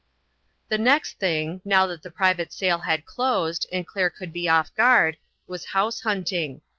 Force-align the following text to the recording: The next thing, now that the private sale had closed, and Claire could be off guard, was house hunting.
The 0.69 0.79
next 0.79 1.19
thing, 1.19 1.61
now 1.63 1.85
that 1.85 2.01
the 2.01 2.09
private 2.09 2.51
sale 2.51 2.79
had 2.79 3.05
closed, 3.05 3.67
and 3.71 3.85
Claire 3.85 4.09
could 4.09 4.33
be 4.33 4.49
off 4.49 4.73
guard, 4.73 5.17
was 5.45 5.63
house 5.77 6.01
hunting. 6.01 6.61